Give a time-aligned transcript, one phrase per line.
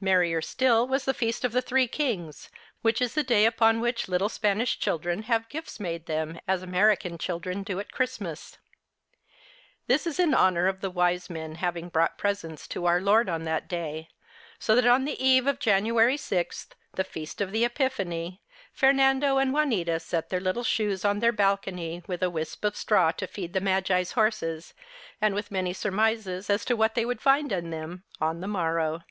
[0.00, 2.48] Merrier still was the feast of the Three Kings,
[2.80, 7.18] which is the day upon which little Spanish children have gifts made them as American
[7.18, 8.56] children do at Christmas.
[9.86, 13.44] This is in honour of the Wise Men having brought presents to Our Lord on
[13.44, 14.08] that day,
[14.58, 18.40] so that on the eve of January sixth, the feast of the Epiphany,
[18.72, 23.12] Fernando and Juanita set their little shoes on their balcony with a wisp of straw
[23.12, 24.72] to feed the Magi's horses,
[25.20, 28.48] and with many sur mises as to what they would find in them on the
[28.48, 29.02] morrow.